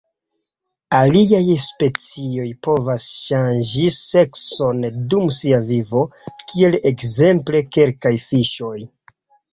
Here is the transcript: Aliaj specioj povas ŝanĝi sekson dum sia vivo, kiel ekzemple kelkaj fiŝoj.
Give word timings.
Aliaj 0.99 1.57
specioj 1.65 2.45
povas 2.69 3.05
ŝanĝi 3.17 3.85
sekson 3.97 4.81
dum 5.13 5.29
sia 5.41 5.61
vivo, 5.71 6.03
kiel 6.53 6.79
ekzemple 6.93 7.63
kelkaj 7.79 8.17
fiŝoj. 8.27 8.77